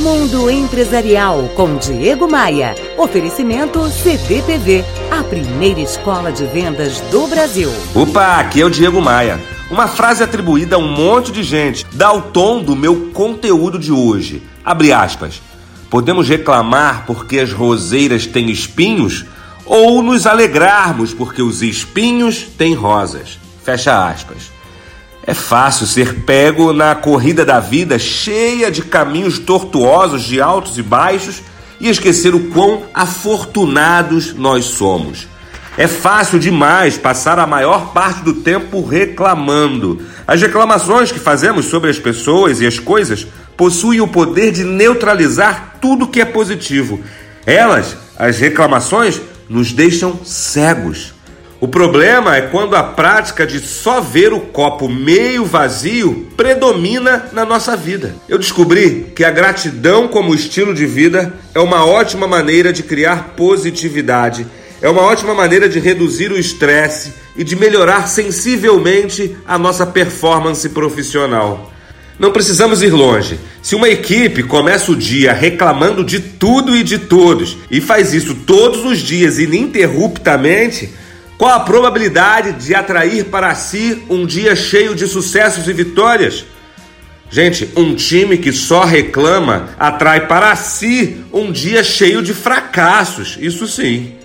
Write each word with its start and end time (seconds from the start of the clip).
Mundo 0.00 0.50
Empresarial 0.50 1.50
com 1.54 1.76
Diego 1.76 2.26
Maia. 2.26 2.74
Oferecimento 2.96 3.86
CDPV, 3.90 4.82
a 5.10 5.22
primeira 5.22 5.78
escola 5.78 6.32
de 6.32 6.46
vendas 6.46 7.02
do 7.10 7.26
Brasil. 7.26 7.70
Opa, 7.94 8.36
aqui 8.36 8.62
é 8.62 8.64
o 8.64 8.70
Diego 8.70 8.98
Maia. 8.98 9.38
Uma 9.70 9.86
frase 9.86 10.22
atribuída 10.22 10.76
a 10.76 10.78
um 10.78 10.88
monte 10.90 11.30
de 11.30 11.42
gente 11.42 11.84
dá 11.92 12.10
o 12.14 12.22
tom 12.22 12.62
do 12.62 12.74
meu 12.74 13.10
conteúdo 13.12 13.78
de 13.78 13.92
hoje. 13.92 14.42
Abre 14.64 14.90
aspas. 14.90 15.42
Podemos 15.90 16.26
reclamar 16.26 17.04
porque 17.06 17.38
as 17.38 17.52
roseiras 17.52 18.26
têm 18.26 18.48
espinhos 18.50 19.26
ou 19.66 20.02
nos 20.02 20.26
alegrarmos 20.26 21.12
porque 21.12 21.42
os 21.42 21.60
espinhos 21.60 22.44
têm 22.56 22.72
rosas. 22.72 23.38
Fecha 23.62 24.08
aspas. 24.08 24.50
É 25.30 25.34
fácil 25.34 25.86
ser 25.86 26.24
pego 26.24 26.72
na 26.72 26.92
corrida 26.92 27.44
da 27.44 27.60
vida 27.60 28.00
cheia 28.00 28.68
de 28.68 28.82
caminhos 28.82 29.38
tortuosos 29.38 30.24
de 30.24 30.40
altos 30.40 30.76
e 30.76 30.82
baixos 30.82 31.40
e 31.78 31.88
esquecer 31.88 32.34
o 32.34 32.50
quão 32.50 32.82
afortunados 32.92 34.34
nós 34.34 34.64
somos. 34.64 35.28
É 35.78 35.86
fácil 35.86 36.40
demais 36.40 36.98
passar 36.98 37.38
a 37.38 37.46
maior 37.46 37.92
parte 37.92 38.24
do 38.24 38.34
tempo 38.42 38.84
reclamando. 38.84 40.02
As 40.26 40.42
reclamações 40.42 41.12
que 41.12 41.20
fazemos 41.20 41.66
sobre 41.66 41.90
as 41.90 41.98
pessoas 42.00 42.60
e 42.60 42.66
as 42.66 42.80
coisas 42.80 43.24
possuem 43.56 44.00
o 44.00 44.08
poder 44.08 44.50
de 44.50 44.64
neutralizar 44.64 45.76
tudo 45.80 46.08
que 46.08 46.20
é 46.20 46.24
positivo. 46.24 46.98
Elas, 47.46 47.96
as 48.18 48.40
reclamações, 48.40 49.20
nos 49.48 49.70
deixam 49.70 50.24
cegos. 50.24 51.19
O 51.60 51.68
problema 51.68 52.34
é 52.36 52.40
quando 52.40 52.74
a 52.74 52.82
prática 52.82 53.46
de 53.46 53.60
só 53.60 54.00
ver 54.00 54.32
o 54.32 54.40
copo 54.40 54.88
meio 54.88 55.44
vazio 55.44 56.26
predomina 56.34 57.28
na 57.34 57.44
nossa 57.44 57.76
vida. 57.76 58.14
Eu 58.26 58.38
descobri 58.38 59.12
que 59.14 59.22
a 59.22 59.30
gratidão 59.30 60.08
como 60.08 60.34
estilo 60.34 60.72
de 60.72 60.86
vida 60.86 61.34
é 61.54 61.60
uma 61.60 61.84
ótima 61.84 62.26
maneira 62.26 62.72
de 62.72 62.82
criar 62.82 63.34
positividade, 63.36 64.46
é 64.80 64.88
uma 64.88 65.02
ótima 65.02 65.34
maneira 65.34 65.68
de 65.68 65.78
reduzir 65.78 66.32
o 66.32 66.38
estresse 66.38 67.12
e 67.36 67.44
de 67.44 67.54
melhorar 67.54 68.08
sensivelmente 68.08 69.36
a 69.46 69.58
nossa 69.58 69.84
performance 69.86 70.66
profissional. 70.70 71.70
Não 72.18 72.32
precisamos 72.32 72.82
ir 72.82 72.90
longe. 72.90 73.38
Se 73.60 73.74
uma 73.74 73.88
equipe 73.90 74.42
começa 74.42 74.90
o 74.90 74.96
dia 74.96 75.34
reclamando 75.34 76.02
de 76.04 76.20
tudo 76.20 76.74
e 76.74 76.82
de 76.82 76.98
todos 76.98 77.58
e 77.70 77.82
faz 77.82 78.14
isso 78.14 78.34
todos 78.34 78.82
os 78.82 78.98
dias 78.98 79.38
ininterruptamente, 79.38 80.90
qual 81.40 81.54
a 81.54 81.60
probabilidade 81.60 82.52
de 82.52 82.74
atrair 82.74 83.24
para 83.30 83.54
si 83.54 84.04
um 84.10 84.26
dia 84.26 84.54
cheio 84.54 84.94
de 84.94 85.06
sucessos 85.06 85.66
e 85.66 85.72
vitórias? 85.72 86.44
Gente, 87.30 87.66
um 87.74 87.94
time 87.94 88.36
que 88.36 88.52
só 88.52 88.84
reclama 88.84 89.70
atrai 89.78 90.26
para 90.26 90.54
si 90.54 91.24
um 91.32 91.50
dia 91.50 91.82
cheio 91.82 92.20
de 92.20 92.34
fracassos, 92.34 93.38
isso 93.40 93.66
sim. 93.66 94.16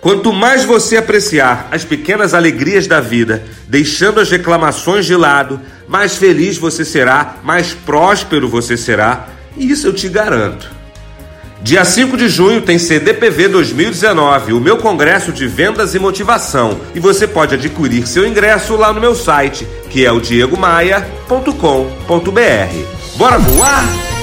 Quanto 0.00 0.32
mais 0.32 0.64
você 0.64 0.96
apreciar 0.96 1.68
as 1.70 1.84
pequenas 1.84 2.34
alegrias 2.34 2.88
da 2.88 3.00
vida, 3.00 3.44
deixando 3.68 4.18
as 4.18 4.28
reclamações 4.28 5.06
de 5.06 5.14
lado, 5.14 5.60
mais 5.86 6.16
feliz 6.16 6.58
você 6.58 6.84
será, 6.84 7.36
mais 7.44 7.72
próspero 7.72 8.48
você 8.48 8.76
será, 8.76 9.28
e 9.56 9.70
isso 9.70 9.86
eu 9.86 9.92
te 9.92 10.08
garanto. 10.08 10.77
Dia 11.60 11.84
5 11.84 12.16
de 12.16 12.28
junho 12.28 12.62
tem 12.62 12.78
CDPV 12.78 13.48
2019, 13.48 14.52
o 14.52 14.60
meu 14.60 14.78
congresso 14.78 15.32
de 15.32 15.48
vendas 15.48 15.94
e 15.94 15.98
motivação, 15.98 16.80
e 16.94 17.00
você 17.00 17.26
pode 17.26 17.54
adquirir 17.54 18.06
seu 18.06 18.26
ingresso 18.26 18.76
lá 18.76 18.92
no 18.92 19.00
meu 19.00 19.14
site, 19.14 19.66
que 19.90 20.06
é 20.06 20.12
o 20.12 20.20
diegomaia.com.br. 20.20 23.16
Bora 23.16 23.38
voar? 23.38 24.17